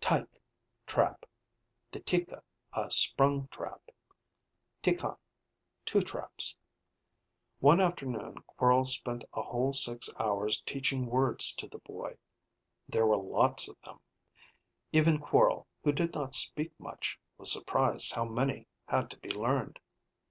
Tike 0.00 0.40
trap, 0.86 1.26
Di'tika 1.92 2.42
a 2.72 2.90
sprung 2.90 3.46
trap, 3.48 3.90
Tikan 4.82 5.18
two 5.84 6.00
traps. 6.00 6.56
One 7.60 7.78
afternoon 7.78 8.36
Quorl 8.46 8.86
spent 8.86 9.22
a 9.34 9.42
whole 9.42 9.74
six 9.74 10.08
hours 10.18 10.62
teaching 10.62 11.04
words 11.04 11.54
to 11.56 11.68
the 11.68 11.76
boy. 11.80 12.16
There 12.88 13.06
were 13.06 13.18
lots 13.18 13.68
of 13.68 13.78
them. 13.82 14.00
Even 14.92 15.18
Quorl, 15.18 15.66
who 15.84 15.92
did 15.92 16.14
not 16.14 16.34
speak 16.34 16.72
much, 16.80 17.20
was 17.36 17.52
surprised 17.52 18.14
how 18.14 18.24
many 18.24 18.68
had 18.88 19.10
to 19.10 19.18
be 19.18 19.28
learned. 19.28 19.78